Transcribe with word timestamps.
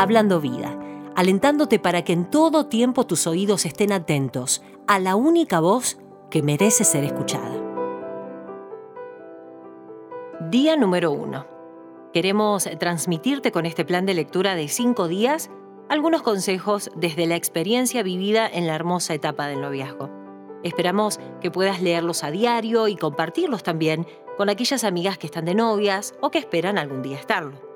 Hablando 0.00 0.40
Vida, 0.40 0.78
alentándote 1.16 1.80
para 1.80 2.02
que 2.02 2.12
en 2.12 2.30
todo 2.30 2.66
tiempo 2.66 3.04
tus 3.04 3.26
oídos 3.26 3.66
estén 3.66 3.90
atentos 3.90 4.62
a 4.86 5.00
la 5.00 5.16
única 5.16 5.58
voz 5.58 5.98
que 6.30 6.40
merece 6.40 6.84
ser 6.84 7.02
escuchada. 7.02 7.50
Día 10.50 10.76
número 10.76 11.10
uno. 11.10 11.46
Queremos 12.12 12.68
transmitirte 12.78 13.50
con 13.50 13.66
este 13.66 13.84
plan 13.84 14.06
de 14.06 14.14
lectura 14.14 14.54
de 14.54 14.68
cinco 14.68 15.08
días 15.08 15.50
algunos 15.88 16.22
consejos 16.22 16.92
desde 16.94 17.26
la 17.26 17.34
experiencia 17.34 18.04
vivida 18.04 18.48
en 18.48 18.68
la 18.68 18.76
hermosa 18.76 19.14
etapa 19.14 19.48
del 19.48 19.60
noviazgo. 19.60 20.10
Esperamos 20.62 21.18
que 21.40 21.50
puedas 21.50 21.82
leerlos 21.82 22.22
a 22.22 22.30
diario 22.30 22.86
y 22.86 22.94
compartirlos 22.94 23.64
también 23.64 24.06
con 24.36 24.48
aquellas 24.48 24.84
amigas 24.84 25.18
que 25.18 25.26
están 25.26 25.46
de 25.46 25.56
novias 25.56 26.14
o 26.20 26.30
que 26.30 26.38
esperan 26.38 26.78
algún 26.78 27.02
día 27.02 27.18
estarlo. 27.18 27.67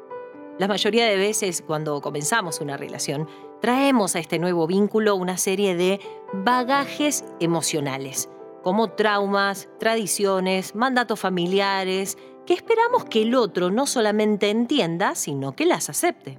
La 0.63 0.69
mayoría 0.69 1.07
de 1.07 1.17
veces 1.17 1.61
cuando 1.67 2.01
comenzamos 2.01 2.61
una 2.61 2.77
relación, 2.77 3.27
traemos 3.61 4.15
a 4.15 4.21
este 4.21 4.39
nuevo 4.39 4.69
vínculo 4.69 5.17
una 5.17 5.37
serie 5.37 5.75
de 5.75 5.99
bagajes 6.33 7.25
emocionales, 7.41 8.29
como 8.63 8.93
traumas, 8.93 9.69
tradiciones, 9.81 10.77
mandatos 10.77 11.19
familiares, 11.19 12.17
que 12.47 12.55
esperamos 12.55 13.07
que 13.07 13.23
el 13.23 13.35
otro 13.35 13.73
no 13.73 13.89
solamente 13.89 14.51
entienda, 14.51 15.17
sino 15.17 15.57
que 15.57 15.67
las 15.67 15.91
acepte. 15.91 16.39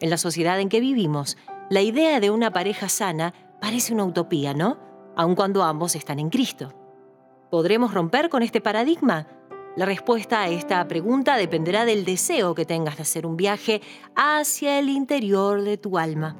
En 0.00 0.10
la 0.10 0.18
sociedad 0.18 0.60
en 0.60 0.68
que 0.68 0.80
vivimos, 0.80 1.38
la 1.70 1.80
idea 1.80 2.20
de 2.20 2.30
una 2.30 2.52
pareja 2.52 2.90
sana 2.90 3.32
parece 3.62 3.94
una 3.94 4.04
utopía, 4.04 4.52
¿no? 4.52 4.76
Aun 5.16 5.34
cuando 5.34 5.62
ambos 5.62 5.96
están 5.96 6.18
en 6.18 6.28
Cristo. 6.28 6.74
¿Podremos 7.50 7.94
romper 7.94 8.28
con 8.28 8.42
este 8.42 8.60
paradigma? 8.60 9.26
La 9.78 9.86
respuesta 9.86 10.40
a 10.40 10.48
esta 10.48 10.88
pregunta 10.88 11.36
dependerá 11.36 11.84
del 11.84 12.04
deseo 12.04 12.56
que 12.56 12.64
tengas 12.64 12.96
de 12.96 13.02
hacer 13.02 13.24
un 13.24 13.36
viaje 13.36 13.80
hacia 14.16 14.80
el 14.80 14.88
interior 14.88 15.62
de 15.62 15.78
tu 15.78 15.98
alma. 15.98 16.36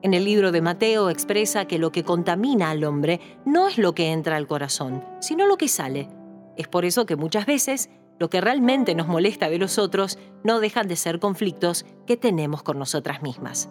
En 0.00 0.14
el 0.14 0.24
libro 0.24 0.50
de 0.50 0.62
Mateo 0.62 1.10
expresa 1.10 1.66
que 1.66 1.78
lo 1.78 1.92
que 1.92 2.04
contamina 2.04 2.70
al 2.70 2.82
hombre 2.84 3.20
no 3.44 3.68
es 3.68 3.76
lo 3.76 3.94
que 3.94 4.12
entra 4.12 4.36
al 4.36 4.46
corazón, 4.46 5.04
sino 5.20 5.44
lo 5.44 5.58
que 5.58 5.68
sale. 5.68 6.08
Es 6.56 6.68
por 6.68 6.86
eso 6.86 7.04
que 7.04 7.16
muchas 7.16 7.44
veces 7.44 7.90
lo 8.18 8.30
que 8.30 8.40
realmente 8.40 8.94
nos 8.94 9.08
molesta 9.08 9.50
de 9.50 9.58
los 9.58 9.76
otros 9.76 10.18
no 10.42 10.58
dejan 10.58 10.88
de 10.88 10.96
ser 10.96 11.20
conflictos 11.20 11.84
que 12.06 12.16
tenemos 12.16 12.62
con 12.62 12.78
nosotras 12.78 13.20
mismas. 13.20 13.68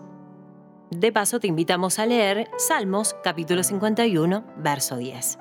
De 0.92 1.12
paso, 1.12 1.40
te 1.40 1.48
invitamos 1.48 1.98
a 1.98 2.06
leer 2.06 2.48
Salmos 2.60 3.16
capítulo 3.24 3.64
51, 3.64 4.44
verso 4.58 4.98
10. 4.98 5.40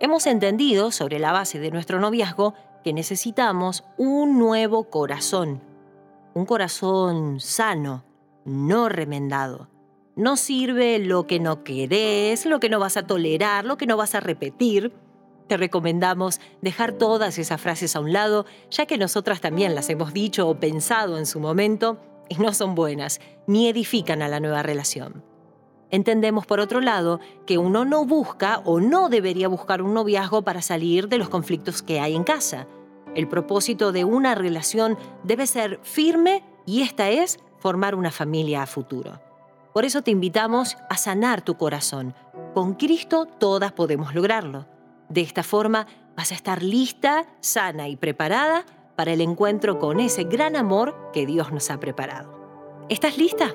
Hemos 0.00 0.28
entendido, 0.28 0.92
sobre 0.92 1.18
la 1.18 1.32
base 1.32 1.58
de 1.58 1.72
nuestro 1.72 1.98
noviazgo, 1.98 2.54
que 2.82 2.92
necesitamos 2.92 3.84
un 3.96 4.38
nuevo 4.38 4.84
corazón. 4.90 5.62
Un 6.34 6.46
corazón 6.46 7.40
sano, 7.40 8.04
no 8.44 8.88
remendado. 8.88 9.68
No 10.16 10.36
sirve 10.36 10.98
lo 10.98 11.26
que 11.26 11.40
no 11.40 11.64
querés, 11.64 12.46
lo 12.46 12.60
que 12.60 12.68
no 12.68 12.78
vas 12.80 12.96
a 12.96 13.06
tolerar, 13.06 13.64
lo 13.64 13.76
que 13.76 13.86
no 13.86 13.96
vas 13.96 14.14
a 14.14 14.20
repetir 14.20 14.92
te 15.48 15.56
recomendamos 15.56 16.40
dejar 16.60 16.92
todas 16.92 17.38
esas 17.38 17.60
frases 17.60 17.96
a 17.96 18.00
un 18.00 18.12
lado, 18.12 18.46
ya 18.70 18.86
que 18.86 18.98
nosotras 18.98 19.40
también 19.40 19.74
las 19.74 19.90
hemos 19.90 20.12
dicho 20.12 20.46
o 20.46 20.60
pensado 20.60 21.18
en 21.18 21.26
su 21.26 21.40
momento 21.40 21.98
y 22.28 22.36
no 22.36 22.52
son 22.52 22.74
buenas, 22.74 23.20
ni 23.46 23.68
edifican 23.68 24.22
a 24.22 24.28
la 24.28 24.38
nueva 24.38 24.62
relación. 24.62 25.24
Entendemos, 25.90 26.46
por 26.46 26.60
otro 26.60 26.80
lado, 26.80 27.20
que 27.46 27.58
uno 27.58 27.84
no 27.84 28.04
busca 28.04 28.60
o 28.64 28.80
no 28.80 29.08
debería 29.08 29.48
buscar 29.48 29.80
un 29.82 29.94
noviazgo 29.94 30.42
para 30.42 30.62
salir 30.62 31.08
de 31.08 31.18
los 31.18 31.28
conflictos 31.28 31.82
que 31.82 32.00
hay 32.00 32.14
en 32.14 32.24
casa. 32.24 32.66
El 33.14 33.28
propósito 33.28 33.90
de 33.90 34.04
una 34.04 34.34
relación 34.34 34.98
debe 35.24 35.46
ser 35.46 35.80
firme 35.82 36.44
y 36.66 36.82
esta 36.82 37.08
es 37.08 37.38
formar 37.58 37.94
una 37.94 38.10
familia 38.10 38.62
a 38.62 38.66
futuro. 38.66 39.20
Por 39.72 39.84
eso 39.84 40.02
te 40.02 40.10
invitamos 40.10 40.76
a 40.90 40.96
sanar 40.96 41.42
tu 41.42 41.56
corazón. 41.56 42.14
Con 42.54 42.74
Cristo 42.74 43.26
todas 43.26 43.72
podemos 43.72 44.14
lograrlo. 44.14 44.66
De 45.08 45.22
esta 45.22 45.42
forma 45.42 45.86
vas 46.16 46.32
a 46.32 46.34
estar 46.34 46.62
lista, 46.62 47.26
sana 47.40 47.88
y 47.88 47.96
preparada 47.96 48.66
para 48.96 49.12
el 49.12 49.20
encuentro 49.20 49.78
con 49.78 50.00
ese 50.00 50.24
gran 50.24 50.56
amor 50.56 51.10
que 51.12 51.24
Dios 51.24 51.52
nos 51.52 51.70
ha 51.70 51.80
preparado. 51.80 52.86
¿Estás 52.88 53.16
lista? 53.16 53.52